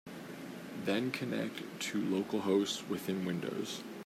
[0.85, 3.83] Then connect to localhost within Windows.